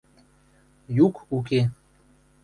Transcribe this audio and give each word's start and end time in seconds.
Юк 1.05 1.15
уке. 1.35 1.61